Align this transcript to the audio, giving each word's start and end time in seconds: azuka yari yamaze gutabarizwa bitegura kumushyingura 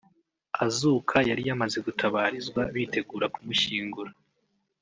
azuka 0.65 1.15
yari 1.29 1.41
yamaze 1.49 1.77
gutabarizwa 1.85 2.61
bitegura 2.75 3.25
kumushyingura 3.33 4.11